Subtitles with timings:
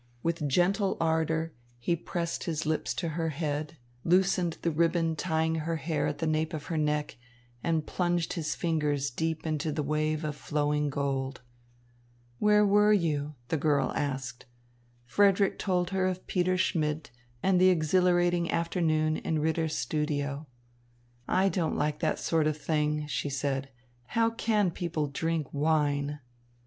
[0.23, 5.75] With gentle ardour he pressed his lips to her head, loosened the ribbon tying her
[5.75, 7.17] hair at the nape of her neck,
[7.63, 11.41] and plunged his fingers deep into the wave of flowing gold.
[12.39, 14.47] "Where were you?" the girl asked.
[15.05, 17.11] Frederick told her of Peter Schmidt
[17.43, 20.47] and the exhilarating afternoon in Ritter's studio.
[21.27, 23.69] "I don't like that sort of thing," she said.
[24.07, 26.21] "How can people drink wine?"